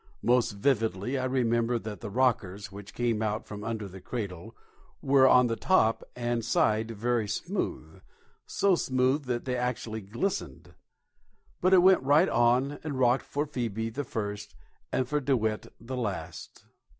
Most 0.23 0.53
vividly 0.53 1.15
I 1.19 1.25
remember 1.25 1.77
that 1.77 2.01
the 2.01 2.09
rockers, 2.09 2.71
which 2.71 2.95
came 2.95 3.21
out 3.21 3.45
from 3.45 3.63
under 3.63 3.87
the 3.87 4.01
cradle, 4.01 4.55
were 4.99 5.27
on 5.27 5.45
the 5.45 5.55
top 5.55 6.03
and 6.15 6.43
side 6.43 6.89
very 6.89 7.27
smooth, 7.27 8.01
so 8.47 8.73
smooth 8.73 9.25
that 9.25 9.45
they 9.45 9.55
actually 9.55 10.01
glistened. 10.01 10.73
But 11.61 11.75
it 11.75 11.83
went 11.83 12.01
right 12.01 12.29
on 12.29 12.79
and 12.83 12.97
rocked 12.97 13.25
for 13.27 13.45
Phoebe 13.45 13.91
the 13.91 14.03
first, 14.03 14.55
and 14.91 15.07
for 15.07 15.19
DeWitt 15.21 15.71
the 15.79 15.97
last. 15.97 16.65